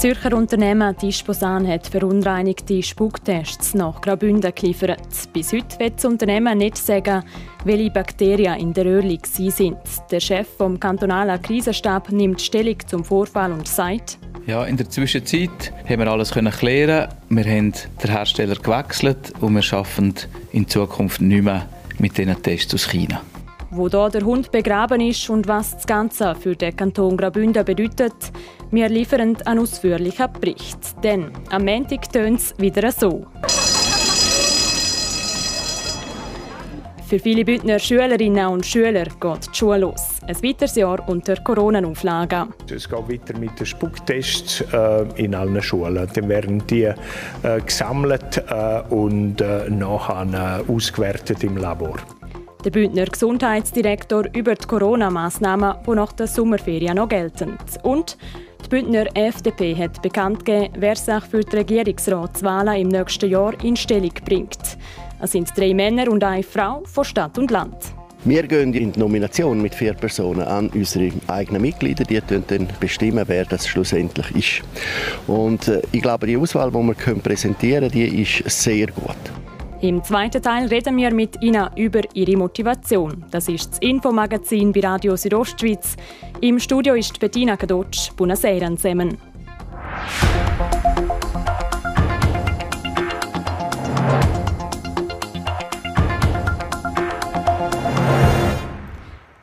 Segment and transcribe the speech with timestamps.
[0.00, 5.02] Zürcher Unternehmen Disposan hat verunreinigte Spucktests nach Graubünden geliefert.
[5.34, 7.22] Bis heute wird das Unternehmen nicht sagen,
[7.66, 9.76] welche Bakterien in der Öl sind.
[10.10, 15.70] Der Chef vom kantonalen Krisenstab nimmt Stellung zum Vorfall und sagt, ja, in der Zwischenzeit
[15.86, 17.08] haben wir alles können klären.
[17.28, 20.14] Wir haben den Hersteller gewechselt und wir arbeiten
[20.52, 23.20] in Zukunft nicht mehr mit diesen Tests aus China.
[23.70, 28.32] Wo da der Hund begraben ist und was das Ganze für den Kanton Graubünden bedeutet,
[28.70, 31.02] wir liefern einen ausführlichen Bericht.
[31.02, 33.26] Denn am Montag tönt es wieder so.
[37.10, 40.20] Für viele Bündner Schülerinnen und Schüler geht die Schule los.
[40.28, 42.54] Ein weiteres Jahr unter Corona-Auflagen.
[42.72, 46.08] Es geht weiter mit den Spucktests äh, in allen Schulen.
[46.14, 46.94] Dann werden die äh,
[47.66, 51.96] gesammelt äh, und nachher ausgewertet im Labor.
[52.64, 57.58] Der Bündner Gesundheitsdirektor über die Corona-Massnahmen, die nach der Sommerferien noch gelten.
[57.82, 58.18] Und
[58.70, 63.74] die Bündner FDP hat bekannt gegeben, wer sich für die Regierungsratswahlen im nächsten Jahr in
[63.74, 64.78] Stellung bringt.
[65.20, 67.76] Es sind drei Männer und eine Frau von Stadt und Land.
[68.24, 72.04] Wir gehen in die Nomination mit vier Personen an unsere eigenen Mitglieder.
[72.04, 74.62] Die dann bestimmen, wer das schlussendlich ist.
[75.26, 79.16] Und äh, ich glaube, die Auswahl, die wir präsentieren können, die ist sehr gut.
[79.82, 83.24] Im zweiten Teil reden wir mit Ina über ihre Motivation.
[83.30, 85.96] Das ist das Infomagazin bei Radio Südostschweiz.
[86.42, 88.10] Im Studio ist Bettina Kadotsch.
[88.14, 89.16] Buonasera zusammen.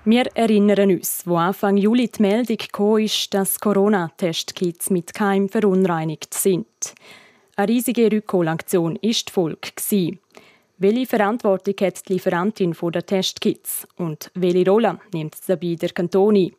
[0.06, 6.68] Wir erinnern uns, wo Anfang Juli die Meldung kam, dass Corona-Testkits mit Keim verunreinigt sind.
[7.60, 10.20] Eine riesige Rückholaktion war die Folge.
[10.78, 16.52] Welche Verantwortung hat die Lieferantin der Testkits und welche Rolle nimmt dabei der Kanton ein?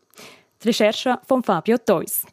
[0.60, 2.26] Die Recherche von Fabio Theus.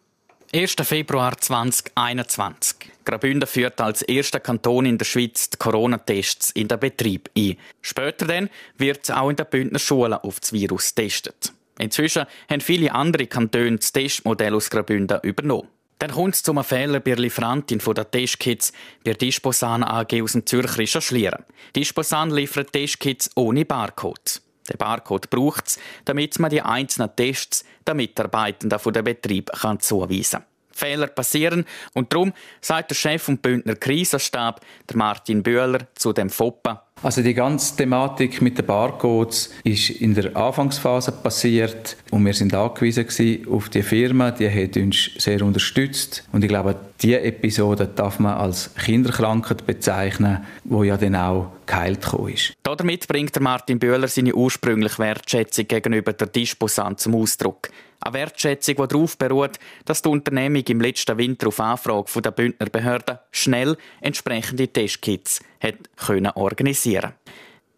[0.52, 0.78] 1.
[0.81, 2.78] Februar 2021.
[3.06, 7.58] Graubünden führt als erster Kanton in der Schweiz die Corona-Tests in den Betrieb ein.
[7.84, 8.50] Später dann
[8.80, 11.54] wird auch in den Bündner Schulen auf das Virus getestet.
[11.78, 15.68] Inzwischen haben viele andere Kantone das Testmodell aus Graubünden übernommen.
[16.00, 18.72] Dann kommt es zu einem Fehler bei der Lieferantin der Testkits
[19.03, 21.45] bei der Disposan AG aus dem Zürcher Schlieren.
[21.75, 24.41] Disposan liefert Testkits ohne Barcode.
[24.69, 29.79] Der Barcode braucht es, damit man die einzelnen Tests den Mitarbeitenden von der Betrieb kann
[29.79, 30.45] zuweisen kann.
[30.72, 36.29] Fehler passieren und darum sagt der Chef vom Bündner Krisenstab, der Martin Bühler, zu dem
[36.29, 36.84] FOPA.
[37.03, 42.53] Also die ganze Thematik mit den Barcodes ist in der Anfangsphase passiert und wir sind
[42.53, 48.19] angewiesen auf die Firma, die hat uns sehr unterstützt und ich glaube, diese Episode darf
[48.19, 52.53] man als Kinderkrankheit bezeichnen, wo ja dann auch geheilt ist.
[52.63, 57.69] Damit bringt Martin Bühler seine ursprüngliche Wertschätzung gegenüber der Disposant zum Ausdruck.
[58.00, 62.67] Eine Wertschätzung, die darauf beruht, dass die Unternehmung im letzten Winter auf Anfrage der Bündner
[62.69, 65.41] Behörden schnell entsprechende Testkits
[65.97, 67.13] können organisieren.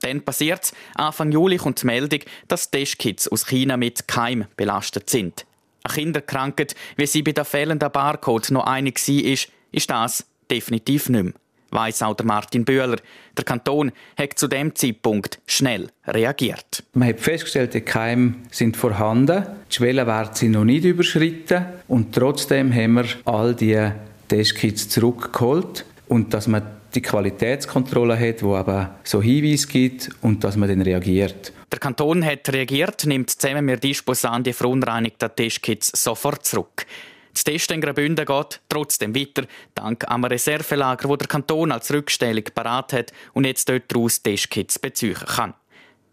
[0.01, 5.09] Dann passiert es, Anfang Juli kommt die Meldung, dass Testkits aus China mit Keim belastet
[5.09, 5.45] sind.
[5.83, 11.09] Eine Kinderkrankheit, wie sie bei der fehlenden Barcode noch eine war, ist, ist das definitiv
[11.09, 11.34] nicht mehr
[11.72, 12.97] weiss auch der Martin Bühler.
[13.38, 16.83] Der Kanton hat zu dem Zeitpunkt schnell reagiert.
[16.94, 22.73] Man hat festgestellt, die Keime sind vorhanden, die Schwellenwerte sind noch nicht überschritten und trotzdem
[22.73, 23.91] haben wir all die
[24.28, 26.63] Testkits zurückgeholt und dass man
[26.95, 31.53] die Qualitätskontrolle hat, wo aber so Hinweise gibt und dass man dann reagiert.
[31.72, 36.85] Der Kanton hat reagiert, nimmt zusammen mit Disposan die verunreinigten Testkits sofort zurück.
[37.38, 39.44] Das Testen in Graubünden geht trotzdem weiter,
[39.75, 44.80] dank einem Reservelager, wo der Kanton als Rückstellung parat hat und jetzt dort daraus Testkits
[44.80, 45.53] beziehen kann.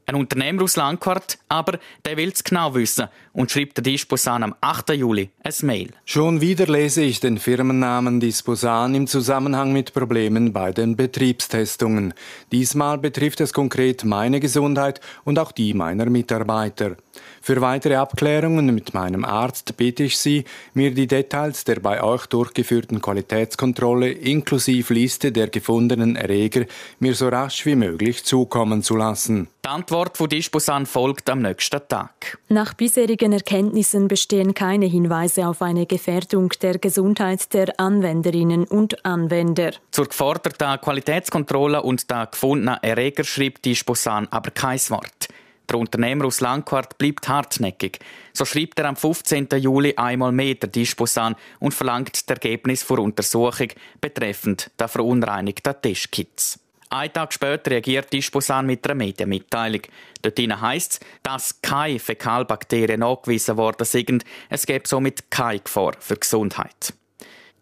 [0.04, 4.54] Ein Unternehmer aus Langquart, aber der will es genau wissen und schreibt der Disposan am
[4.60, 4.90] 8.
[4.90, 5.92] Juli ein Mail.
[6.04, 12.12] Schon wieder lese ich den Firmennamen Disposan im Zusammenhang mit Problemen bei den Betriebstestungen.
[12.52, 16.96] Diesmal betrifft es konkret meine Gesundheit und auch die meiner Mitarbeiter.
[17.40, 22.26] Für weitere Abklärungen mit meinem Arzt bitte ich Sie, mir die Details der bei euch
[22.26, 26.64] durchgeführten Qualitätskontrolle inklusive Liste der gefundenen Erreger
[27.00, 29.48] mir so rasch wie möglich zukommen zu lassen.
[29.64, 32.38] Die Antwort von Disposan folgt am nächsten Tag.
[32.48, 39.72] Nach bisherigen Erkenntnissen bestehen keine Hinweise auf eine Gefährdung der Gesundheit der Anwenderinnen und Anwender.
[39.90, 45.28] Zur geforderten Qualitätskontrolle und der gefundenen Erreger schreibt Disposan aber kein Wort.
[45.68, 47.98] Der Unternehmer aus Langquart bleibt hartnäckig.
[48.32, 49.48] So schreibt er am 15.
[49.58, 53.68] Juli einmal mehr der Disposan und verlangt das Ergebnis der Untersuchung
[54.00, 56.58] betreffend der verunreinigten Testkits.
[56.90, 59.80] Ein Tag später reagiert Disposan mit einer Medienmitteilung.
[60.22, 64.24] Dort heisst es, dass keine Fäkalbakterien nachgewiesen worden sind.
[64.48, 66.94] Es gäbe somit keine Gefahr für Gesundheit.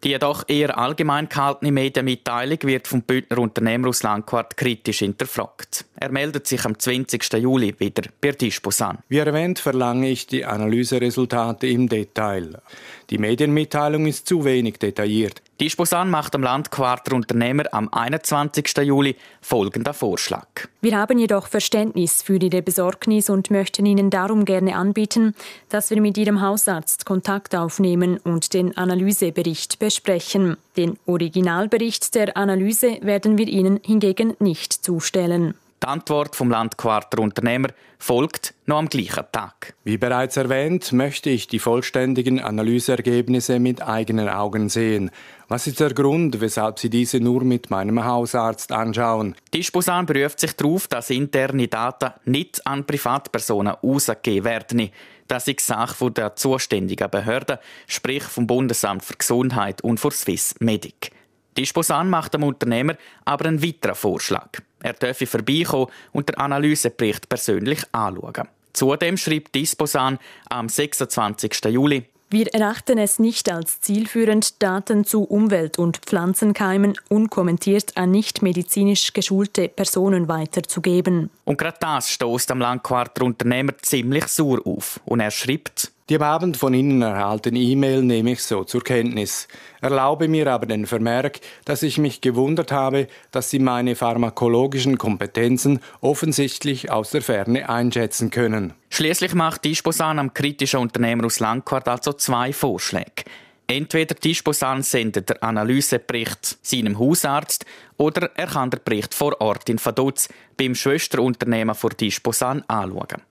[0.03, 5.85] Die doch eher allgemein gehaltene Medienmitteilung wird vom Bündner Unternehmer aus Langquart kritisch hinterfragt.
[5.95, 7.31] Er meldet sich am 20.
[7.35, 8.97] Juli wieder bei Disposan.
[9.07, 12.61] Wie erwähnt, verlange ich die Analyseresultate im Detail.
[13.09, 15.41] Die Medienmitteilung ist zu wenig detailliert.
[15.63, 18.79] Disposan macht am Landquarter Unternehmer am 21.
[18.83, 20.45] Juli folgenden Vorschlag.
[20.81, 25.35] Wir haben jedoch Verständnis für Ihre Besorgnis und möchten Ihnen darum gerne anbieten,
[25.69, 30.57] dass wir mit Ihrem Hausarzt Kontakt aufnehmen und den Analysebericht besprechen.
[30.75, 35.53] Den Originalbericht der Analyse werden wir Ihnen hingegen nicht zustellen.
[35.83, 37.67] Die Antwort vom Landquarter Unternehmer
[37.99, 39.73] folgt noch am gleichen Tag.
[39.83, 45.11] Wie bereits erwähnt, möchte ich die vollständigen Analyseergebnisse mit eigenen Augen sehen.
[45.49, 49.35] Was ist der Grund, weshalb Sie diese nur mit meinem Hausarzt anschauen?
[49.53, 54.89] Disposan beruft sich darauf, dass interne Daten nicht an Privatpersonen ausgegeben werden.
[55.27, 57.57] Das ist Sache der zuständigen Behörden,
[57.87, 61.11] sprich vom Bundesamt für Gesundheit und für Swiss Medic.
[61.57, 62.95] Disposan macht dem Unternehmer
[63.25, 64.49] aber einen weiteren Vorschlag.
[64.81, 68.47] Er dürfe vorbeikommen und den Analysebericht persönlich anschauen.
[68.73, 70.17] Zudem schreibt Disposan
[70.49, 71.65] am 26.
[71.65, 78.41] Juli wir erachten es nicht als zielführend, Daten zu Umwelt- und Pflanzenkeimen unkommentiert an nicht
[78.41, 81.29] medizinisch geschulte Personen weiterzugeben.
[81.45, 84.99] Und gerade das stößt am Langquarter Unternehmer ziemlich sauer auf.
[85.05, 89.47] Und er schreibt, die am Abend von Ihnen erhaltene E-Mail nehme ich so zur Kenntnis.
[89.81, 95.79] Erlaube mir aber den Vermerk, dass ich mich gewundert habe, dass Sie meine pharmakologischen Kompetenzen
[96.01, 98.73] offensichtlich aus der Ferne einschätzen können.
[98.91, 103.23] Schließlich macht Disposan am kritischen Unternehmer aus Langquart also zwei Vorschläge.
[103.65, 107.65] Entweder Disposan sendet der Analysebericht seinem Hausarzt
[107.97, 113.23] oder er kann den Bericht vor Ort in Vaduz beim Schwesterunternehmen von Disposan anschauen.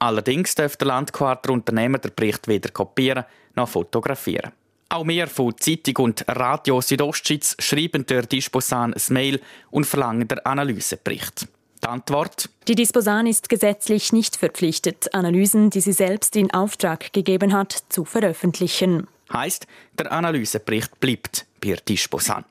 [0.00, 3.24] Allerdings darf der Landquarterunternehmer den Bericht weder kopieren
[3.54, 4.52] noch fotografieren.
[4.88, 10.40] Auch wir von Zeitung und Radio Südostschweiz schreiben der Disposan ein Mail und verlangen den
[10.40, 11.46] Analysebericht.
[11.82, 12.48] Die Antwort?
[12.66, 18.04] Die Disposan ist gesetzlich nicht verpflichtet, Analysen, die sie selbst in Auftrag gegeben hat, zu
[18.04, 19.06] veröffentlichen.
[19.32, 19.66] Heißt,
[19.98, 22.44] der Analysebericht bleibt bei Disposan.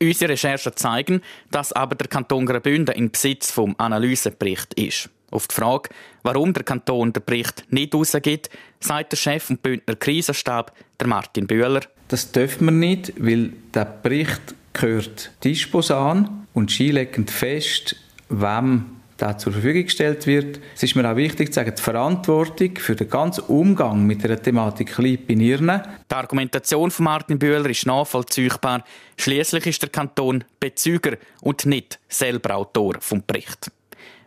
[0.00, 5.10] Unsere Recherchen zeigen, dass aber der Kanton Graubünden in Besitz vom Analysebericht ist.
[5.34, 5.90] Auf die Frage,
[6.22, 11.48] warum der Kanton den Bericht nicht rausgibt, sagt der Chef vom Bündner Krisenstab, der Martin
[11.48, 11.80] Bühler.
[12.06, 17.96] Das dürfen wir nicht, weil der Bericht gehört Disposan und skileckend fest,
[18.28, 20.60] wem der zur Verfügung gestellt wird.
[20.76, 24.40] Es ist mir auch wichtig zu sagen, die Verantwortung für den ganzen Umgang mit der
[24.40, 25.82] Thematik liegt bei Ihnen.
[26.10, 28.84] Die Argumentation von Martin Bühler ist nachvollziehbar.
[29.16, 33.70] Schließlich ist der Kanton Bezüger und nicht selber Autor vom Bericht.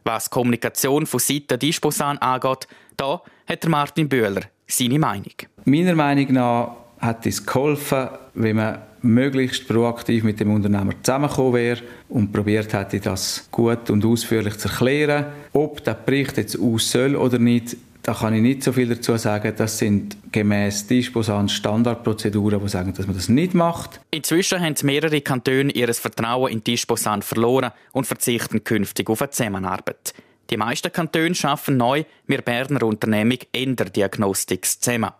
[0.07, 2.65] Was Kommunikation von Seiten Disposan angeht,
[2.95, 5.33] da hat Martin Bühler seine Meinung.
[5.65, 11.81] Meiner Meinung nach hat es geholfen, wenn man möglichst proaktiv mit dem Unternehmer zusammengekommen wäre
[12.07, 15.25] und probiert hätte, das gut und ausführlich zu erklären.
[15.51, 17.75] Ob der Bericht jetzt aus soll oder nicht,
[18.07, 19.54] da kann ich nicht so viel dazu sagen.
[19.57, 23.99] Das sind gemäß Disposan Standardprozeduren, die sagen, dass man das nicht macht.
[24.11, 30.14] Inzwischen haben mehrere Kantone ihr Vertrauen in Disposan verloren und verzichten künftig auf eine Zusammenarbeit.
[30.49, 35.11] Die meisten Kantone schaffen neu mit Berner Unternehmung Enderdiagnostics zusammen.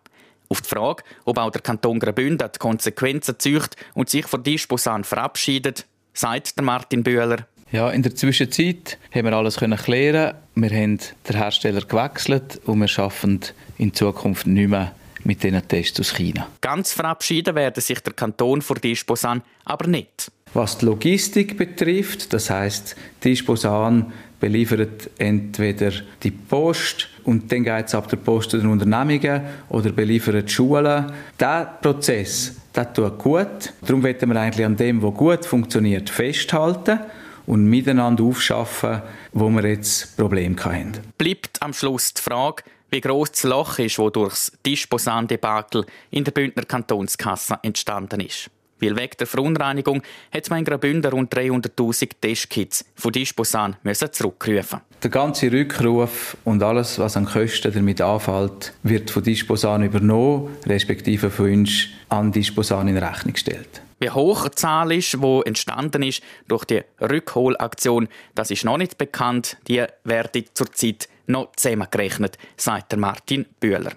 [0.48, 5.04] Auf die Frage, ob auch der Kanton Graubünden die Konsequenzen zücht und sich von Disposan
[5.04, 7.48] verabschiedet, sagt Martin Bühler.
[7.72, 10.36] Ja, in der Zwischenzeit haben wir alles können klären.
[10.56, 13.42] Wir haben den Hersteller gewechselt und wir schaffen
[13.78, 14.94] in Zukunft nicht mehr
[15.26, 16.48] mit diesen Tests aus China.
[16.62, 20.32] Ganz verabschieden werden sich der Kanton vor Disposan aber nicht.
[20.54, 25.92] Was die Logistik betrifft, das heißt, Disposan beliefert entweder
[26.24, 30.54] die Post und dann geht es ab der Post zu den Unternehmungen oder beliefert die
[30.54, 31.12] Schulen.
[31.38, 33.74] Der Prozess, das tut gut.
[33.82, 37.00] Darum wollen wir eigentlich an dem, was gut funktioniert, festhalten
[37.48, 39.02] und miteinander aufschaffen,
[39.32, 40.92] wo wir jetzt Probleme haben.
[41.18, 46.24] Bleibt am Schluss die Frage, wie groß das Loch ist, das durch das Disposan-Debakel in
[46.24, 48.50] der Bündner Kantonskasse entstanden ist.
[48.80, 54.82] Weil wegen der Verunreinigung hat man in Graubünden rund 300'000 Testkits von Disposan müssen zurückrufen.
[55.02, 61.32] Der ganze Rückruf und alles, was an Kosten damit anfällt, wird von Disposan übernommen, respektive
[61.32, 63.82] von uns an Disposan in Rechnung gestellt.
[64.00, 68.98] Wie hoch die Zahl ist, die entstanden ist durch die Rückholaktion, das ist noch nicht
[68.98, 69.58] bekannt.
[69.68, 73.92] Die werden zurzeit noch zusammengerechnet, sagt Martin Bühler.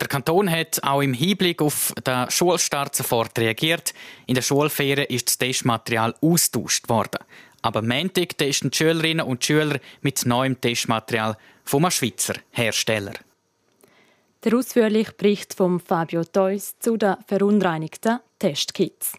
[0.00, 3.94] Der Kanton hat auch im Hinblick auf den Schulstart sofort reagiert.
[4.26, 7.20] In der Schulferien ist das Testmaterial austauscht worden.
[7.62, 13.14] Aber Montag testen die Schülerinnen und Schüler mit neuem Testmaterial vom Schweizer Hersteller.
[14.42, 19.14] Der ausführliche Bericht von Fabio Theus zu den verunreinigten Testkits.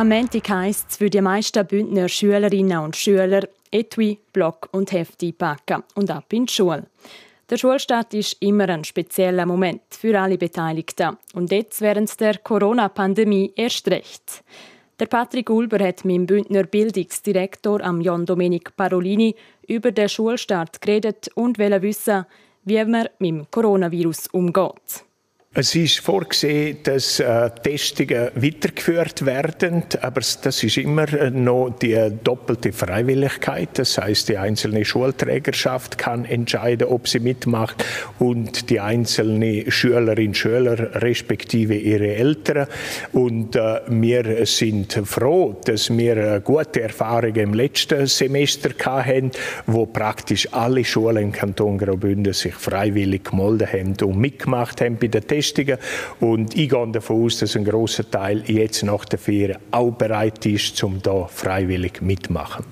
[0.00, 5.30] Am Montag heisst es für die meisten Bündner Schülerinnen und Schüler Etui, Block und Hefte
[5.32, 6.86] packen und ab in die Schule.
[7.50, 13.52] Der Schulstart ist immer ein spezieller Moment für alle Beteiligten und jetzt während der Corona-Pandemie
[13.56, 14.42] erst recht.
[15.00, 19.34] Der Patrick Ulber hat mit dem Bündner Bildungsdirektor am John Domenic Parolini
[19.66, 22.26] über den Schulstart geredet und will wissen,
[22.64, 25.06] wie man mit dem Coronavirus umgeht.
[25.52, 31.98] Es ist vorgesehen, dass äh, Testungen weitergeführt werden, aber das ist immer äh, noch die
[32.22, 33.70] doppelte Freiwilligkeit.
[33.72, 37.84] Das heißt, die einzelne Schulträgerschaft kann entscheiden, ob sie mitmacht
[38.20, 42.68] und die einzelne Schülerin, Schüler respektive ihre Eltern.
[43.12, 49.32] Und äh, wir sind froh, dass wir äh, gute Erfahrungen im letzten Semester hatten,
[49.66, 55.08] wo praktisch alle Schulen im Kanton Graubünden sich freiwillig gemeldet haben und mitgemacht haben bei
[55.08, 55.78] der Testungen befestigen.
[56.20, 60.44] Und ich gehe davon aus, dass ein großer Teil jetzt nach der Ferien auch bereit
[60.46, 62.64] ist, um da freiwillig mitmachen.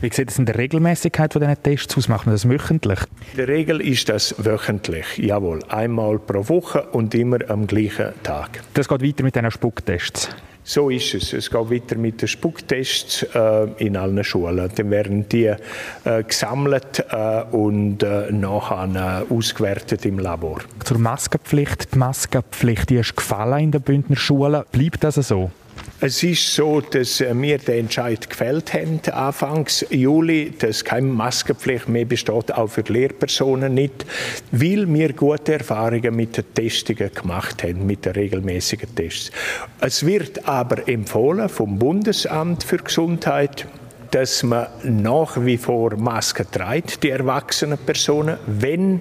[0.00, 2.08] Wie sieht es in der Regelmäßigkeit von diesen Tests aus?
[2.08, 3.00] Machen wir das wöchentlich?
[3.32, 5.60] In der Regel ist das wöchentlich, jawohl.
[5.68, 8.62] Einmal pro Woche und immer am gleichen Tag.
[8.74, 10.28] Das geht weiter mit diesen Spucktests?
[10.64, 11.32] So ist es.
[11.32, 14.70] Es geht weiter mit den Spucktests äh, in allen Schulen.
[14.74, 20.60] Dann werden die äh, gesammelt äh, und äh, nachher äh, ausgewertet im Labor.
[20.84, 21.94] Zur Maskenpflicht.
[21.94, 24.62] Die Maskenpflicht die ist gefallen in den Bündner Schulen.
[24.70, 25.50] Bleibt das so?
[26.04, 31.88] Es ist so, dass äh, wir den Entscheid gefällt haben, Anfangs Juli, dass keine Maskenpflicht
[31.88, 34.04] mehr besteht, auch für die Lehrpersonen nicht,
[34.50, 39.30] weil wir gute Erfahrungen mit den Testungen gemacht haben, mit den regelmäßigen Tests.
[39.80, 43.68] Es wird aber empfohlen vom Bundesamt für Gesundheit,
[44.12, 49.00] dass man nach wie vor Masken trägt, die erwachsenen Personen, wenn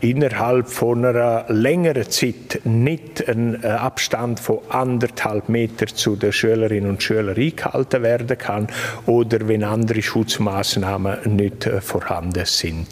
[0.00, 6.90] innerhalb von einer längeren Zeit nicht ein äh, Abstand von anderthalb Meter zu den Schülerinnen
[6.90, 8.66] und Schülern eingehalten werden kann
[9.06, 12.88] oder wenn andere Schutzmaßnahmen nicht äh, vorhanden sind.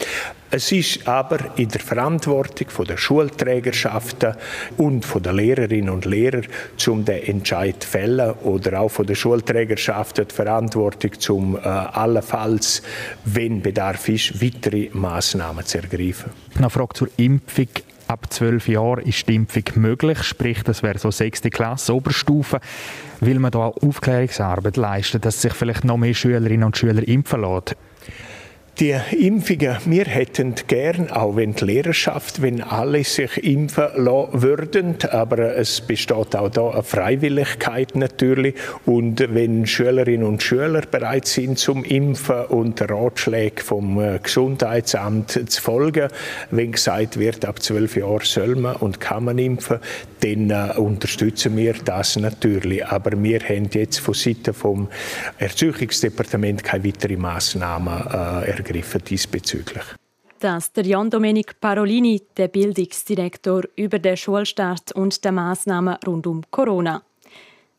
[0.49, 4.35] Es ist aber in der Verantwortung der Schulträgerschaften
[4.77, 6.41] und der Lehrerinnen und Lehrer,
[6.77, 12.81] zum den Entscheid zu fällen oder auch von der Schulträgerschaften die Verantwortung, zum äh, allenfalls,
[13.25, 16.31] wenn Bedarf ist, weitere Maßnahmen zu ergreifen.
[16.57, 17.67] Eine Frage zur Impfung.
[18.07, 22.61] Ab zwölf Jahren ist die Impfung möglich, sprich, das wäre so sechste Klasse, Oberstufe.
[23.19, 27.75] Will man da Aufklärungsarbeit leisten, dass sich vielleicht noch mehr Schülerinnen und Schüler impfen lassen?
[28.79, 34.97] Die Impfungen, wir hätten gern, auch wenn die Lehrerschaft, wenn alle sich impfen lassen würden,
[35.09, 38.53] aber es besteht auch da eine Freiwilligkeit natürlich
[38.85, 45.59] und wenn Schülerinnen und Schüler bereit sind zum Impfen und Ratschläge vom äh, Gesundheitsamt zu
[45.59, 46.09] folgen,
[46.51, 49.79] wenn gesagt wird, ab zwölf Jahren soll man und kann man impfen,
[50.19, 52.85] dann äh, unterstützen wir das natürlich.
[52.85, 54.87] Aber wir haben jetzt von Seiten vom
[55.39, 59.83] Erziehungsdepartement keine weiteren Massnahmen äh, diesbezüglich.
[60.39, 66.43] Das der Jan Domenic Parolini, der Bildungsdirektor, über den Schulstart und die Massnahmen rund um
[66.51, 67.01] Corona.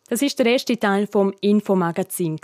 [0.09, 2.41] Das ist der erste Teil vom Infomagazin.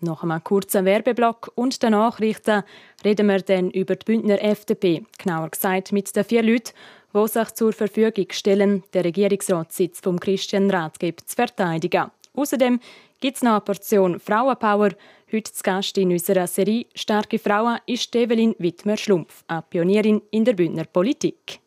[0.00, 2.62] Nach einem kurzen Werbeblock und den Nachrichten
[3.04, 6.72] reden wir dann über die Bündner FDP, genauer gesagt mit den vier Leuten,
[7.12, 12.12] die sich zur Verfügung stellen, den Regierungsratssitz vom Christian Ratgeber zu verteidigen.
[12.38, 12.78] Außerdem
[13.20, 14.90] gibt es noch eine Portion Frauenpower.
[15.32, 20.52] Heute zu Gast in unserer Serie «Starke Frauen» ist Evelyn Wittmer-Schlumpf, eine Pionierin in der
[20.52, 21.58] Bündner Politik.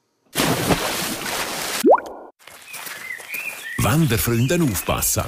[3.78, 5.24] Wanderfreunden aufpassen!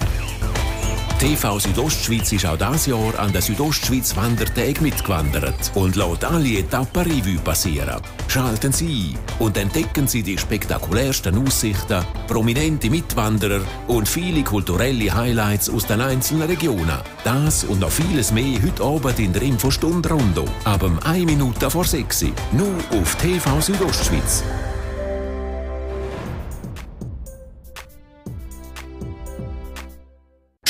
[1.24, 7.02] TV Südostschweiz ist auch dieses Jahr an der Südostschweiz Wandertag mitgewandert und lässt alle Etappen
[7.04, 8.02] Revue passieren.
[8.28, 15.70] Schalten Sie ein und entdecken Sie die spektakulärsten Aussichten, prominente Mitwanderer und viele kulturelle Highlights
[15.70, 17.00] aus den einzelnen Regionen.
[17.24, 20.44] Das und noch vieles mehr heute Abend in der Infostunde Rondo.
[20.66, 24.44] Ab 1 Minute vor 6 Nur auf TV Südostschweiz.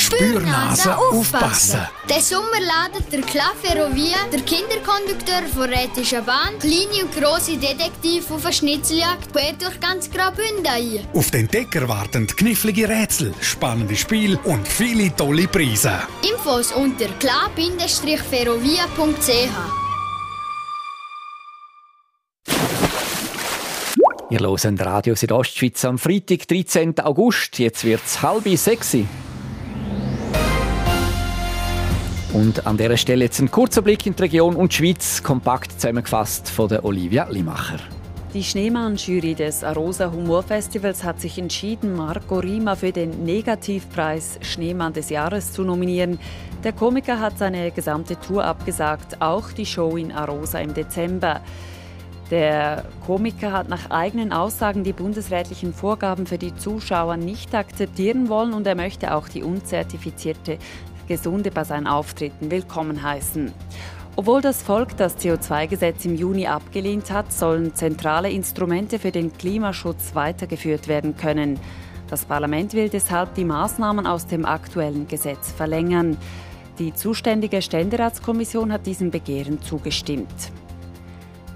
[0.04, 1.80] Spürnase aufpassen.
[2.08, 8.30] Der Sommer ladet der Club Ferrovia, der Kinderkondukteur von Rätischer Bahn, kleine und grosse Detektiv
[8.30, 11.00] auf eine Schnitzeljagd quer durch ganz Graubünden ein.
[11.14, 16.02] Auf den Decker warten knifflige Rätsel, spannende Spiele und viele tolle Preise.
[16.22, 19.84] Infos unter klar-ferrovia.ch
[24.30, 26.98] Ihr hört Radio Südostschweiz am Freitag, 13.
[27.00, 27.58] August.
[27.58, 28.96] Jetzt wird es halb sechs.
[32.34, 35.70] Und an dieser Stelle jetzt ein kurzer Blick in die Region und die Schweiz, kompakt
[35.80, 37.78] zusammengefasst von der Olivia Limacher.
[38.34, 45.10] Die Schneemann-Jury des Arosa Humorfestivals hat sich entschieden, Marco Rima für den Negativpreis Schneemann des
[45.10, 46.18] Jahres zu nominieren.
[46.64, 51.40] Der Komiker hat seine gesamte Tour abgesagt, auch die Show in Arosa im Dezember.
[52.32, 58.54] Der Komiker hat nach eigenen Aussagen die bundesrätlichen Vorgaben für die Zuschauer nicht akzeptieren wollen
[58.54, 60.58] und er möchte auch die unzertifizierte
[61.06, 63.52] Gesunde bei seinen Auftritten willkommen heißen.
[64.16, 70.14] Obwohl das Volk das CO2-Gesetz im Juni abgelehnt hat, sollen zentrale Instrumente für den Klimaschutz
[70.14, 71.58] weitergeführt werden können.
[72.08, 76.16] Das Parlament will deshalb die Maßnahmen aus dem aktuellen Gesetz verlängern.
[76.78, 80.52] Die zuständige Ständeratskommission hat diesem Begehren zugestimmt.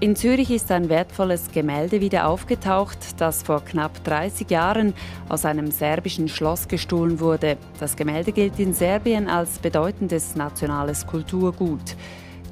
[0.01, 4.93] In Zürich ist ein wertvolles Gemälde wieder aufgetaucht, das vor knapp 30 Jahren
[5.27, 7.57] aus einem serbischen Schloss gestohlen wurde.
[7.81, 11.97] Das Gemälde gilt in Serbien als bedeutendes nationales Kulturgut.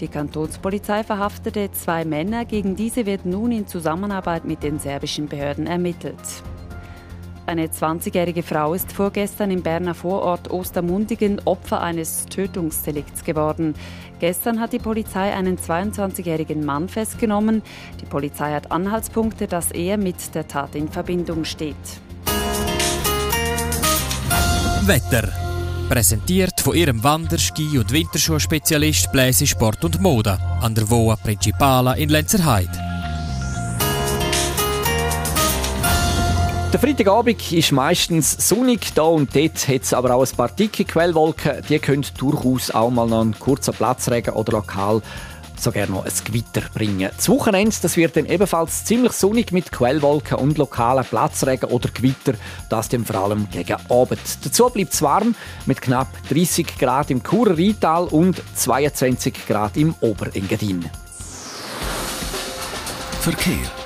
[0.01, 5.68] Die Kantonspolizei verhaftete zwei Männer, gegen diese wird nun in Zusammenarbeit mit den serbischen Behörden
[5.68, 6.44] ermittelt.
[7.48, 13.74] Eine 20-jährige Frau ist vorgestern im Berner Vorort Ostermundigen Opfer eines Tötungsdelikts geworden.
[14.20, 17.62] Gestern hat die Polizei einen 22-jährigen Mann festgenommen.
[18.02, 21.76] Die Polizei hat Anhaltspunkte, dass er mit der Tat in Verbindung steht.
[24.86, 25.30] Wetter.
[25.90, 31.94] Präsentiert von ihrem Wander-, Ski- und Winterschuhspezialist Bläse Sport und Mode an der Voa Principala
[31.94, 32.87] in Lenzerheide.
[36.74, 40.84] Der Freitagabend ist meistens sonnig, da und dort hat es aber auch ein paar dicke
[40.84, 41.64] Quellwolken.
[41.70, 45.02] Die können durchaus auch mal noch einen kurzen Platzregen oder lokal
[45.58, 47.10] sogar noch ein Gewitter bringen.
[47.16, 52.34] Das Wochenende das wird dann ebenfalls ziemlich sonnig mit Quellwolken und lokalen Platzregen oder Gewitter,
[52.70, 54.20] das dann vor allem gegen Abend.
[54.44, 59.96] Dazu bleibt es warm mit knapp 30 Grad im Churer Rheintal und 22 Grad im
[60.02, 60.86] Oberengadin.
[63.22, 63.77] Verkehr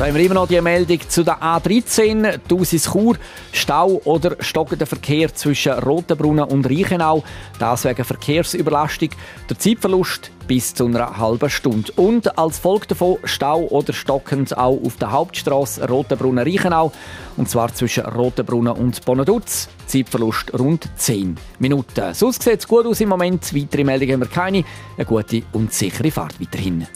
[0.00, 3.16] da haben wir immer noch die Meldung zu der A13, Tausis Chur,
[3.52, 7.22] Stau oder stockender Verkehr zwischen Rotenbrunnen und Reichenau.
[7.58, 9.10] Das wegen Verkehrsüberlastung.
[9.50, 11.92] Der Zeitverlust bis zu einer halben Stunde.
[11.96, 16.92] Und als Folge davon Stau oder stockend auch auf der Hauptstraße Rotenbrunnen-Reichenau.
[17.36, 19.68] Und zwar zwischen Rotenbrunnen und Bonaduz.
[19.86, 22.14] Zeitverlust rund 10 Minuten.
[22.14, 23.54] Sonst sieht es gut aus im Moment.
[23.54, 24.64] Weitere Meldungen haben wir keine.
[24.96, 26.86] Eine gute und sichere Fahrt weiterhin.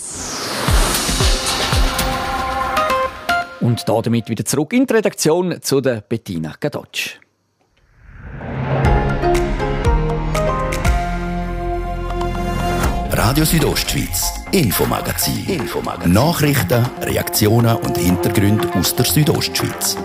[3.64, 7.18] Und damit wieder zurück in die Redaktion zu der Bettina Gadotsch.
[13.10, 15.46] Radio Südostschweiz, Infomagazin.
[15.48, 16.12] Infomagazin.
[16.12, 19.96] Nachrichten, Reaktionen und Hintergründe aus der Südostschweiz.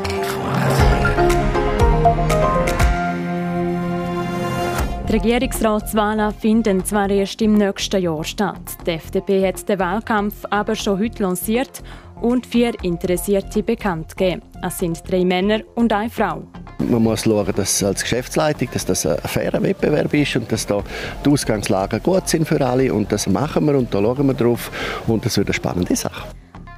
[5.10, 8.62] Die Regierungsratswahlen finden zwar erst im nächsten Jahr statt.
[8.86, 11.82] Die FDP hat den Wahlkampf aber schon heute lanciert
[12.22, 14.42] und vier Interessierte bekannt gegeben.
[14.66, 16.44] Es sind drei Männer und eine Frau.
[16.80, 20.84] Man muss schauen, dass als Geschäftsleitung dass das ein fairer Wettbewerb ist und dass da
[21.26, 22.94] die Ausgangslagen gut sind für alle.
[22.94, 24.72] Und das machen wir und da schauen wir drauf.
[25.08, 26.30] Und das wird eine spannende Sache.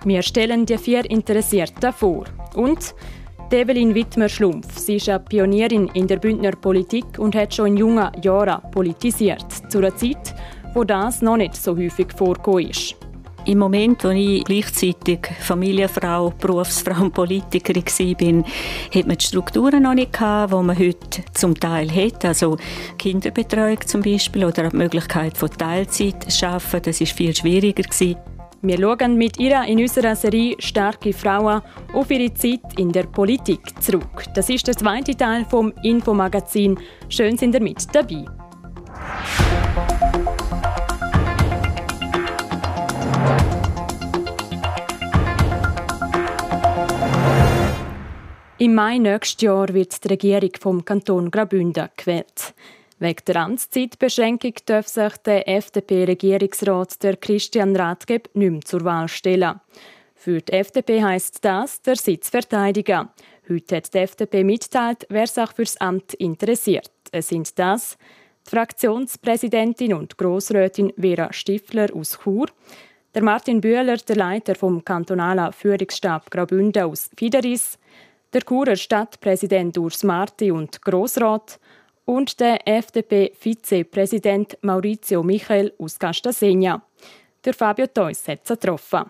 [0.04, 2.26] Wir stellen die vier Interessierten vor.
[2.56, 2.96] Und
[3.54, 4.78] Evelyn Wittmer-Schlumpf.
[4.78, 9.46] Sie ist eine Pionierin in der Bündner Politik und hat schon in jungen Jahren politisiert.
[9.70, 10.34] Zu einer Zeit,
[10.74, 12.96] wo das noch nicht so häufig vorgekommen ist.
[13.46, 18.44] Im Moment, als ich gleichzeitig Familienfrau, Berufsfrau und Politikerin war,
[18.94, 22.24] hat man die Strukturen noch nicht gehabt, die man heute zum Teil hat.
[22.24, 22.58] Also
[23.00, 27.82] Kinderbetreuung zum Beispiel oder die Möglichkeit von Teilzeit zu arbeiten, das war viel schwieriger.
[27.82, 28.18] Gewesen.
[28.62, 33.62] Wir schauen mit ihr in unserer Serie «Starke Frauen» auf ihre Zeit in der Politik
[33.82, 34.26] zurück.
[34.36, 36.78] Das ist der zweite Teil vom Infomagazin.
[37.10, 38.26] Schön sind ihr mit dabei.
[48.62, 52.54] Im Mai nächstes Jahr wird die Regierung vom Kanton Graubünden gewählt.
[53.00, 59.60] Wegen der Amtszeitbeschränkung darf sich der FDP-Regierungsrat der Christian Rathgeb nicht mehr zur Wahl stellen.
[60.14, 63.10] Für die FDP heisst das der Sitz verteidigen.
[63.50, 66.92] Heute hat die FDP mitteilt, wer sich für das Amt interessiert.
[67.12, 67.98] Es sind das
[68.46, 72.46] die Fraktionspräsidentin und Grossrätin Vera Stifler aus Chur,
[73.16, 77.80] der Martin Bühler, der Leiter vom kantonalen Führungsstab Graubünden aus Fideris,
[78.34, 81.60] der Churer Stadtpräsident Urs Marti und Grossrat
[82.06, 86.82] und der FDP-Vizepräsident Maurizio Michael aus Castasegna.
[87.44, 89.06] Der Fabio Theus hat sie getroffen.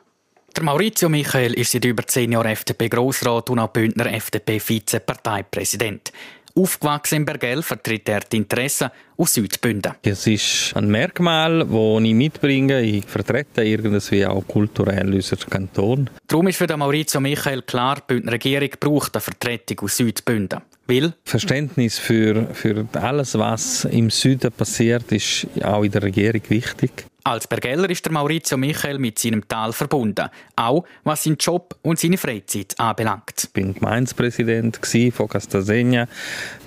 [0.55, 6.11] Der Maurizio Michael ist seit über zehn Jahren FDP-Grossrat und auch Bündner FDP-Vizeparteipräsident.
[6.55, 9.93] Aufgewachsen in Bergell vertritt er die Interessen aus Südbünden.
[10.03, 12.81] Es ist ein Merkmal, das ich mitbringe.
[12.81, 16.09] Ich vertrete irgendwie auch kulturell unseren Kanton.
[16.27, 20.61] Darum ist für den Maurizio Michael klar, die Bündner Regierung braucht eine Vertretung aus Südbünden.
[20.87, 27.05] Weil Verständnis für, für alles, was im Süden passiert, ist auch in der Regierung wichtig.
[27.23, 31.99] Als Bergeller ist der Maurizio Michael mit seinem Tal verbunden, auch was seinen Job und
[31.99, 33.49] seine Freizeit anbelangt.
[33.53, 34.79] Ich war Gemeinspräsident
[35.13, 36.07] von Castasegna,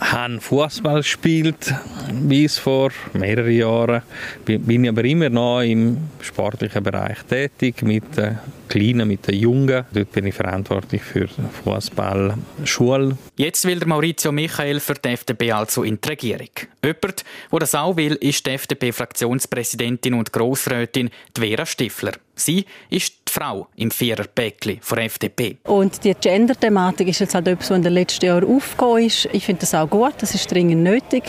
[0.01, 1.75] habe Fußball gespielt,
[2.13, 4.03] bis vor mehreren Jahren.
[4.45, 9.85] Bin aber immer noch im sportlichen Bereich tätig, mit den Kleinen, mit den Jungen.
[9.93, 11.29] Dort bin ich verantwortlich für
[11.65, 13.17] Fußball, Schule.
[13.37, 16.49] Jetzt will der Maurizio Michael für die FDP also in die Regierung.
[16.83, 22.13] Jemand, der das auch will, ist die FDP-Fraktionspräsidentin und Grossrätin Vera Stifler.
[22.35, 25.59] Sie ist die Frau im Viererpäckli von der FDP.
[25.65, 29.29] Und die Gender-Thematik ist jetzt halt etwas, was in den letzten Jahren aufgekommen ist.
[29.33, 31.25] Ich finde das auch gut, das ist dringend nötig.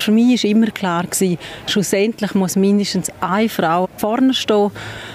[0.00, 4.70] Für mich war immer klar, gewesen, schlussendlich muss mindestens eine Frau vorne stehen.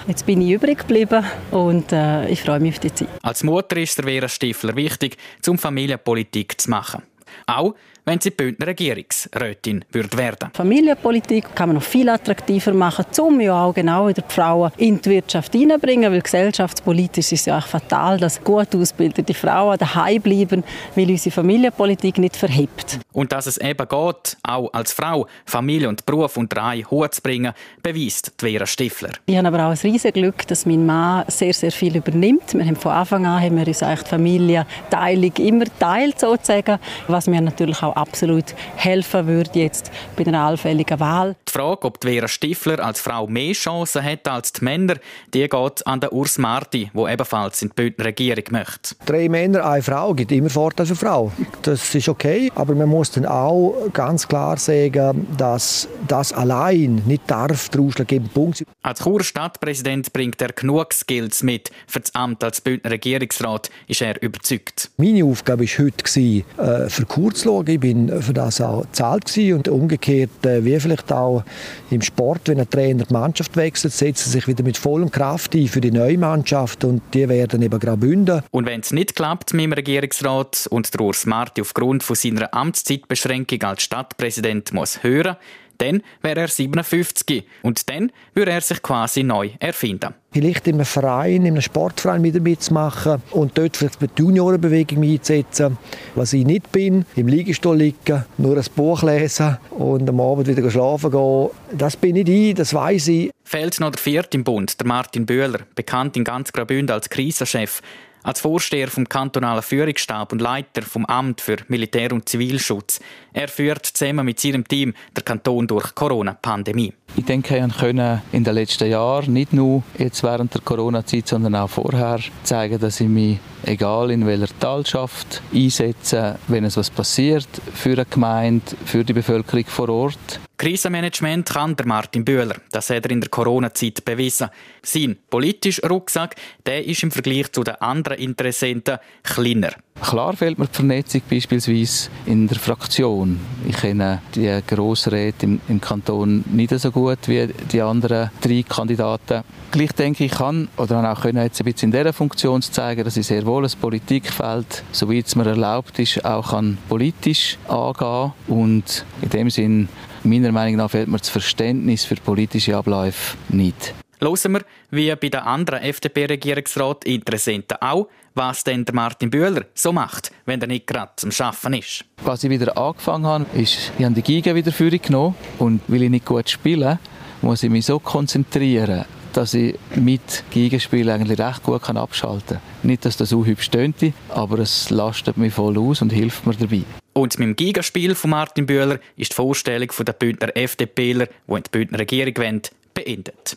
[0.06, 3.08] Jetzt bin ich übrig geblieben und äh, ich freue mich auf die Zeit.
[3.22, 7.02] Als Mutter ist der Vera Stifler wichtig, um Familienpolitik zu machen.
[7.46, 7.74] Auch
[8.04, 10.50] wenn sie Bündner Regierungsrätin werden.
[10.52, 15.00] Familienpolitik kann man noch viel attraktiver machen, um ja auch genau wieder die Frauen in
[15.00, 20.20] die Wirtschaft hineinbringen, weil gesellschaftspolitisch ist es ja auch fatal, dass gut ausgebildete Frauen daheim
[20.20, 20.64] bleiben,
[20.96, 22.98] weil unsere Familienpolitik nicht verhebt.
[23.12, 27.22] Und dass es eben geht, auch als Frau Familie und Beruf unter einen Hut zu
[27.22, 29.10] bringen, beweist Vera Stifler.
[29.26, 32.54] Ich habe aber auch ein riesiges Glück, dass mein Mann sehr, sehr viel übernimmt.
[32.54, 37.26] Wir haben von Anfang an haben wir uns eigentlich die Familienteilung immer teilt sozusagen, was
[37.26, 41.36] mir natürlich auch auch absolut helfen würde jetzt bei einer allfälligen Wahl.
[41.52, 44.94] Die Frage, ob Vera Stifler als Frau mehr Chancen hat als die Männer,
[45.34, 48.94] die geht an den Urs Marti, der ebenfalls in die Bündner Regierung möchte.
[49.04, 51.30] Drei Männer, eine Frau gibt immer Vorteil für Frau.
[51.60, 57.30] Das ist okay, aber man muss dann auch ganz klar sagen, dass das allein nicht
[57.30, 58.64] darf der ausschlaggebende Punkt.
[58.80, 64.00] Als Churer Stadtpräsident bringt er genug Skills mit für das Amt als Bündner Regierungsrat, ist
[64.00, 64.90] er überzeugt.
[64.96, 69.68] Meine Aufgabe war heute, äh, für Kur zu schauen bin für das auch bezahlt und
[69.68, 71.41] umgekehrt, äh, wie vielleicht auch
[71.90, 75.54] im Sport, wenn ein Trainer die Mannschaft wechselt, setzt er sich wieder mit vollem Kraft
[75.54, 78.42] ein für die neue Mannschaft und die werden eben Graubünden.
[78.50, 82.52] Und wenn es nicht klappt mit dem Regierungsrat und der Urs Marti aufgrund von seiner
[82.54, 85.36] Amtszeitbeschränkung als Stadtpräsident muss hören,
[85.82, 90.14] dann wäre er 57 und dann würde er sich quasi neu erfinden.
[90.30, 95.02] Vielleicht in einem Verein, in einem Sportverein wieder mitzumachen und dort vielleicht mit der Juniorenbewegung
[95.02, 95.76] einzusetzen.
[96.14, 100.70] Was ich nicht bin, im Liegestuhl liegen, nur ein Buch lesen und am Abend wieder
[100.70, 101.50] schlafen gehen.
[101.76, 103.30] Das bin ich ich, das weiß ich.
[103.44, 107.82] Fehlt noch der Vierte im Bund, der Martin Bühler, bekannt in ganz Graubünden als Krisenchef.
[108.24, 113.00] Als Vorsteher vom kantonalen Führungsstab und Leiter vom Amt für Militär- und Zivilschutz.
[113.32, 116.92] Er führt zusammen mit seinem Team den Kanton durch Corona-Pandemie.
[117.14, 121.54] Ich denke, ich konnte in den letzten Jahren, nicht nur jetzt während der Corona-Zeit, sondern
[121.54, 127.48] auch vorher, zeigen, dass ich mich, egal in welcher Talschaft, einsetze, wenn es was passiert,
[127.74, 130.40] für eine Gemeinde, für die Bevölkerung vor Ort.
[130.56, 132.56] Krisenmanagement kann der Martin Bühler.
[132.70, 134.48] Das hat er in der Corona-Zeit bewiesen.
[134.82, 139.72] Sein politischer Rucksack der ist im Vergleich zu den anderen Interessenten kleiner.
[140.00, 143.40] Klar fehlt mir die Vernetzung beispielsweise in der Fraktion.
[143.66, 149.42] Ich kenne die Grossräte im, im Kanton nicht so gut wie die anderen drei Kandidaten.
[149.70, 153.16] Gleich denke ich, kann oder auch können jetzt ein bisschen in dieser Funktion zeigen, dass
[153.16, 159.06] ich sehr wohl ein Politikfeld, soweit es mir erlaubt ist, auch kann politisch angehen und
[159.22, 159.88] in dem Sinn
[160.24, 163.94] meiner Meinung nach fehlt mir das Verständnis für politische Abläufe nicht.
[164.22, 168.06] Hören wir, wie bei den anderen FDP-Regierungsrat Interessenten auch,
[168.36, 172.04] was denn der Martin Bühler so macht, wenn er nicht gerade zum Schaffen ist.
[172.22, 176.04] Was ich wieder angefangen habe, ist, ich habe die Giga wieder für genommen und weil
[176.04, 177.00] ich nicht gut spiele,
[177.40, 182.60] muss ich mich so konzentrieren, dass ich mit Gegenspiel eigentlich recht gut abschalten kann.
[182.84, 186.54] Nicht, dass das so hübsch stöhnte, aber es lastet mich voll aus und hilft mir
[186.54, 186.82] dabei.
[187.12, 191.62] Und mit dem Gigaspiel von Martin Bühler ist die Vorstellung der Bündner FDPler, die in
[191.64, 192.62] die Bündner Regierung wollen,
[192.94, 193.56] beendet.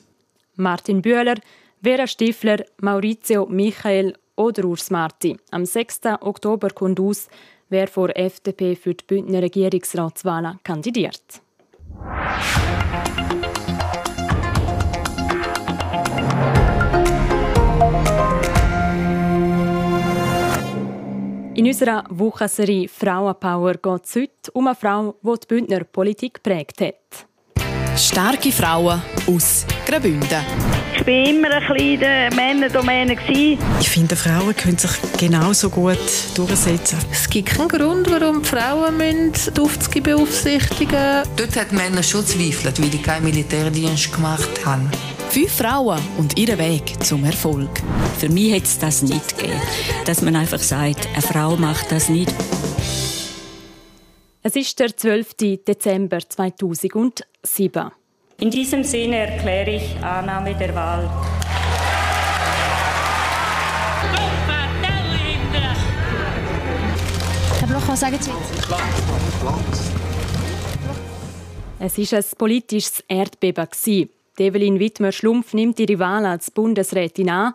[0.56, 1.36] Martin Bühler,
[1.82, 5.38] Vera Stifler, Maurizio Michael oder Urs Marti.
[5.52, 6.02] Am 6.
[6.22, 7.28] Oktober kommt aus,
[7.70, 11.41] wer vor FDP für die Bündner Regierungsratswahlen kandidiert.
[21.56, 26.82] In unserer Wochenserie Frauenpower geht es heute um eine Frau, die die Bündner Politik prägt
[26.82, 27.28] hat.
[27.98, 30.44] Starke Frauen aus Graubünden.
[30.94, 33.16] Ich war immer ein bisschen der Männerdomäne.
[33.80, 35.98] Ich finde, Frauen können sich genauso gut
[36.36, 37.00] durchsetzen.
[37.10, 42.90] Es gibt keinen Grund, warum Frauen die Aufzüge beaufsichtigen Dort hat Männer schon zweifelt, weil
[42.90, 44.92] die keinen Militärdienst gemacht haben.
[45.30, 47.70] Fünf Frauen und ihren Weg zum Erfolg.
[48.20, 49.62] Für mich hätte es das nicht gegeben,
[50.06, 52.34] dass man einfach sagt, eine Frau macht das nicht.
[54.48, 55.38] Es ist der 12.
[55.68, 56.20] Dezember
[57.46, 57.92] 2007.
[58.40, 61.10] In diesem Sinne erkläre ich Annahme der Wahl.
[67.60, 68.32] Herr Bloch, was sagen Sie?
[71.80, 73.68] Es war ein politisches Erdbeben.
[74.38, 77.54] Evelyn Wittmer-Schlumpf nimmt ihre Wahl als Bundesrätin an.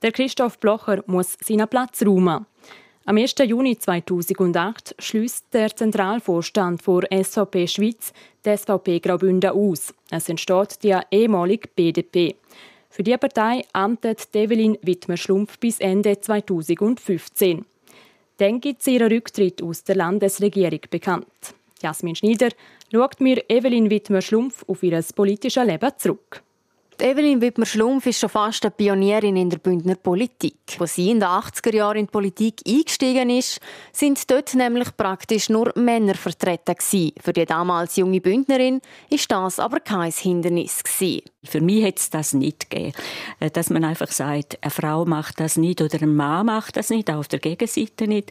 [0.00, 2.46] Der Christoph Blocher muss seinen Platz räumen.
[3.04, 3.34] Am 1.
[3.48, 8.12] Juni 2008 schließt der Zentralvorstand vor SVP Schweiz
[8.44, 9.92] die SVP Graubünden aus.
[10.08, 12.36] Es entsteht die ehemalige BDP.
[12.90, 17.64] Für die Partei amtet Evelyn Wittmer-Schlumpf bis Ende 2015.
[18.36, 21.54] Dann gibt sie ihren Rücktritt aus der Landesregierung bekannt.
[21.82, 22.50] Jasmin Schneider
[22.92, 26.44] schaut mir Evelyn Wittmer-Schlumpf auf ihr politisches Leben zurück.
[27.02, 30.54] Evelyn Wittmer-Schlumpf ist schon fast eine Pionierin in der Bündner Politik.
[30.78, 33.58] Als sie in den 80er Jahren in die Politik eingestiegen ist,
[33.92, 36.76] sind dort nämlich praktisch nur Männer vertreten.
[37.20, 40.80] Für die damals junge Bündnerin ist das aber kein Hindernis.
[41.42, 42.92] Für mich hätte es das nicht gegeben,
[43.40, 46.90] äh, dass man einfach sagt, eine Frau macht das nicht oder ein Mann macht das
[46.90, 48.30] nicht, auch auf der Gegenseite nicht.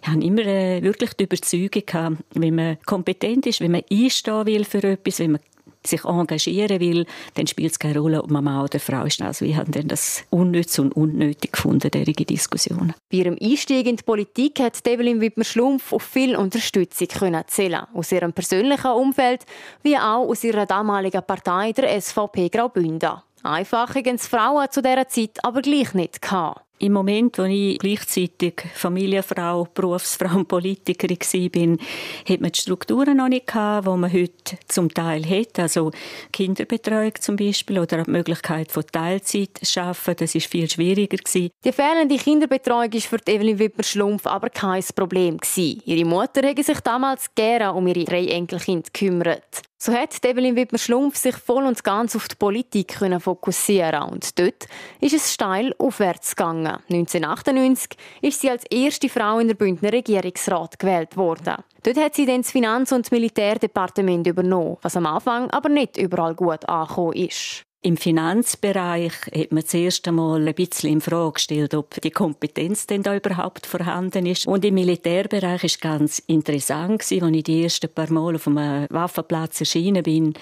[0.00, 4.46] Ich habe immer äh, wirklich die Überzeugung gehabt, wenn man kompetent ist, wenn man einstehen
[4.46, 5.40] will für etwas, wenn man
[5.86, 9.20] sich engagieren will, dann spielt es keine Rolle, ob man Mann oder Frau ist.
[9.22, 12.94] Also wir haben das unnütz und unnötig gefunden, diese Diskussionen.
[13.10, 18.12] Bei ihrem Einstieg in die Politik hat Evelyn Wittmer-Schlumpf auf viel Unterstützung können zählen aus
[18.12, 19.44] ihrem persönlichen Umfeld
[19.82, 23.22] wie auch aus ihrer damaligen Partei, der SVP Graubünden.
[23.42, 26.62] Einfach hatten Frauen zu dieser Zeit aber gleich nicht gehabt.
[26.82, 31.86] Im Moment, wo ich gleichzeitig Familienfrau, Berufsfrau und Politikerin war,
[32.28, 35.60] hat man die Strukturen noch nicht gehabt, die man heute zum Teil hat.
[35.60, 35.92] Also
[36.32, 41.18] Kinderbetreuung zum Beispiel oder die Möglichkeit von Teilzeit zu arbeiten, das ist viel schwieriger.
[41.32, 45.38] Die fehlende Kinderbetreuung war für Evelyn Wipper-Schlumpf aber kein Problem.
[45.54, 49.62] Ihre Mutter hätte sich damals gerne um ihre drei Enkelkinder gekümmert.
[49.84, 54.68] So hat Evelyn Wittmer-Schlumpf sich voll und ganz auf die Politik fokussieren und dort
[55.00, 56.78] ist es steil aufwärts gegangen.
[56.88, 61.56] 1998 ist sie als erste Frau in der Bündner Regierungsrat gewählt worden.
[61.82, 66.36] Dort hat sie dann das Finanz- und Militärdepartement übernommen, was am Anfang aber nicht überall
[66.36, 67.64] gut angekommen ist.
[67.84, 73.02] Im Finanzbereich hat man zuerst einmal ein bisschen in Frage gestellt, ob die Kompetenz denn
[73.02, 74.46] da überhaupt vorhanden ist.
[74.46, 78.86] Und im Militärbereich ist ganz interessant gewesen, als ich die ersten paar Mal auf einem
[78.88, 80.34] Waffenplatz erschienen bin,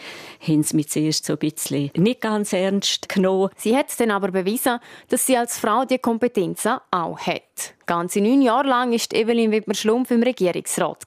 [0.46, 3.48] haben sie mich zuerst so ein bisschen nicht ganz ernst genommen.
[3.56, 7.72] Sie hat dann aber bewiesen, dass sie als Frau die Kompetenzen auch hat.
[7.86, 11.06] Ganze neun Jahre lang war Evelyn Wittmer-Schlumpf im Regierungsrat.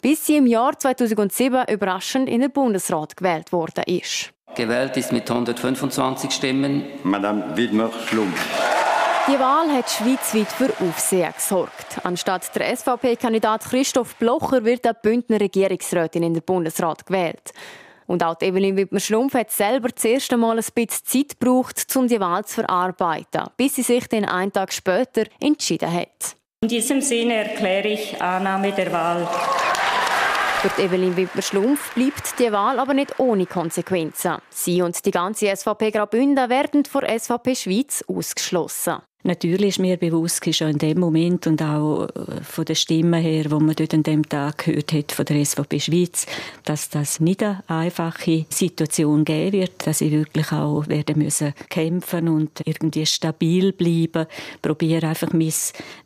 [0.00, 4.32] Bis sie im Jahr 2007 überraschend in den Bundesrat gewählt worden ist.
[4.54, 8.38] Gewählt ist mit 125 Stimmen Madame Widmer-Schlumpf.
[9.28, 12.00] Die Wahl hat schweizweit für Aufsehen gesorgt.
[12.02, 17.52] Anstatt der SVP-Kandidat Christoph Blocher wird der Bündner Regierungsrätin in den Bundesrat gewählt.
[18.06, 22.18] Und auch Evelyn Wittmer-Schlumpf hat selber das erste Mal ein bisschen Zeit gebraucht, um die
[22.18, 26.34] Wahl zu verarbeiten, bis sie sich dann einen Tag später entschieden hat.
[26.62, 29.28] In diesem Sinne erkläre ich Annahme der Wahl.
[30.60, 34.42] Für Evelyn Wittmer-Schlumpf bleibt die Wahl aber nicht ohne Konsequenzen.
[34.50, 38.98] Sie und die ganze SVP Graubünden werden vor SVP Schweiz ausgeschlossen.
[39.22, 43.50] Natürlich ist mir bewusst, schon in dem Moment und auch äh, von der Stimme her,
[43.50, 46.26] wo man dort an dem Tag gehört hat von der SVP Schweiz,
[46.64, 52.28] dass das nicht eine einfache Situation geben wird, dass ich wirklich auch werden müssen kämpfen
[52.28, 54.26] und irgendwie stabil bleiben,
[54.62, 55.52] probiere einfach mein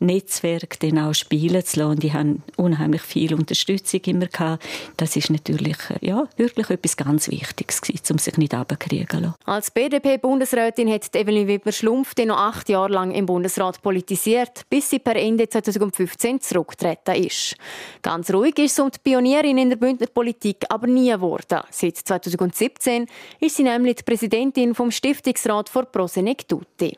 [0.01, 1.91] Netzwerk dann auch spielen zu lassen.
[1.91, 4.61] Und ich habe unheimlich viel Unterstützung immer gehabt.
[4.97, 9.19] Das ist natürlich äh, ja wirklich etwas ganz Wichtiges gewesen, um sich nicht abzukriegen zu
[9.19, 9.35] lassen.
[9.45, 14.89] Als BDP-Bundesrätin hat Evelyn Wipper-Schlumpf dann noch acht Jahre lang lang im Bundesrat politisiert, bis
[14.89, 17.55] sie per Ende 2015 zurückgetreten ist.
[18.01, 21.61] Ganz ruhig ist sie die Pionierin in der Bündner Politik aber nie geworden.
[21.69, 23.05] Seit 2017
[23.39, 26.97] ist sie nämlich die Präsidentin vom Stiftungsrat vor Prosenec Tutti.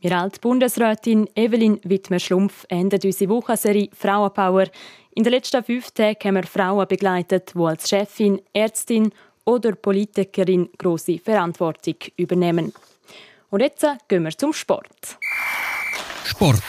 [0.00, 4.66] Wir alte Bundesrätin Evelyn Wittmer-Schlumpf endet unsere Wochenserie Frauenpower.
[5.14, 9.12] In den letzten fünf Tagen haben wir Frauen begleitet, die als Chefin, Ärztin
[9.44, 12.72] oder Politikerin große Verantwortung übernehmen.
[13.52, 15.18] Und jetzt gehen wir zum Sport.
[16.24, 16.62] Sport.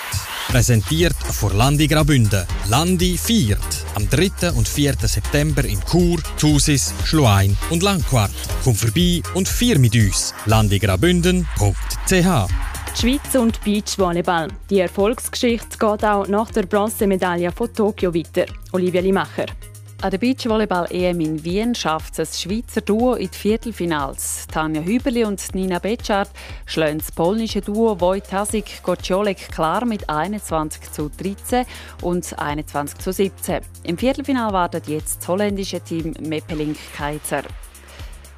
[0.50, 2.46] Präsentiert von Landi Grabünde.
[2.70, 3.86] Landi viert.
[3.96, 4.52] Am 3.
[4.52, 4.96] und 4.
[5.00, 8.34] September in Chur, Thusis, Schluein und Langquart.
[8.66, 10.36] Komm vorbei und vier mit uns.
[10.46, 12.48] landigrabünden.ch
[12.96, 14.50] die Schweiz und Beachvolleyball.
[14.70, 18.46] Die Erfolgsgeschichte geht auch nach der Bronzemedaille von Tokio weiter.
[18.72, 19.48] Olivia Limacher.
[20.04, 24.48] An der Beachvolleyball-EM in Wien schafft es das Schweizer Duo in die Viertelfinals.
[24.52, 26.30] Tanja Hüberli und Nina Betschart
[26.66, 31.66] schlagen das polnische Duo Wojtasik Gociolek klar mit 21 zu 13
[32.02, 33.62] und 21 zu 17.
[33.84, 37.44] Im Viertelfinal wartet jetzt das holländische Team Meppelink-Keizer.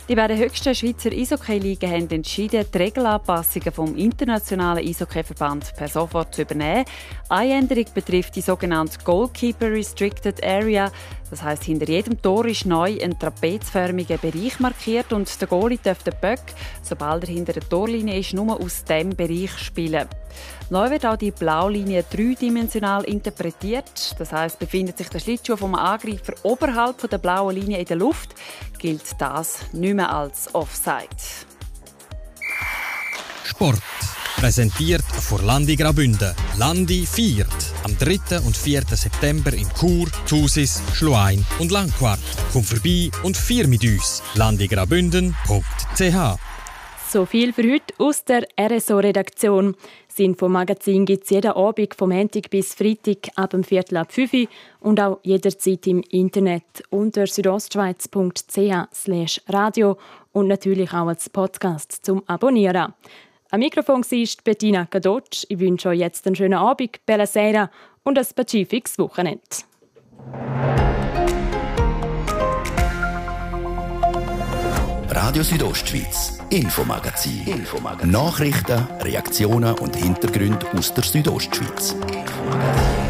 [0.07, 6.43] Die beiden höchsten Schweizer Eishockey-Ligen haben entschieden, die Regelanpassungen vom Internationalen Eishockey-Verband per sofort zu
[6.43, 6.85] übernehmen.
[7.27, 10.91] Eine Änderung betrifft die sogenannte Goalkeeper Restricted Area.
[11.29, 16.03] Das heißt, hinter jedem Tor ist neu ein trapezförmiger Bereich markiert und der Goalie darf
[16.03, 16.39] den Böck,
[16.81, 20.07] sobald er hinter der Torlinie ist, nur aus diesem Bereich spielen.
[20.69, 24.15] Neu wird auch die Blaulinie dreidimensional interpretiert.
[24.19, 28.35] Das heißt, befindet sich der Schlittschuh vom Angreifer oberhalb der blauen Linie in der Luft,
[28.77, 31.07] gilt das nicht mehr als Offside.
[33.43, 33.81] Sport.
[34.35, 36.35] Präsentiert von Landi Grabünde.
[36.57, 37.47] Landi viert.
[37.83, 38.39] Am 3.
[38.45, 38.83] und 4.
[38.91, 42.19] September in Chur, Thusis, Schluein und Langquart.
[42.51, 44.21] Komm vorbei und vier mit uns.
[44.35, 46.39] landigrabünden.ch
[47.15, 49.77] so viel für heute aus der RSO-Redaktion.
[50.09, 54.33] Das Infomagazin gibt es jeden Abend vom Montag bis Freitag ab dem Viertel ab 5
[54.33, 54.47] Uhr
[54.81, 59.97] und auch jederzeit im Internet unter südostschweiz.ch radio
[60.33, 62.93] und natürlich auch als Podcast zum Abonnieren.
[63.55, 65.45] Am Mikrofon war Bettina Kadotsch.
[65.47, 67.71] Ich wünsche euch jetzt einen schönen Abend, bella sera
[68.03, 69.39] und ein pazifisches Wochenende.
[75.07, 77.47] Radio Südostschweiz, Infomagazin.
[77.47, 78.11] Infomagazin.
[78.11, 81.93] Nachrichten, Reaktionen und Hintergründe aus der Südostschweiz.
[81.93, 83.04] Infomagazin.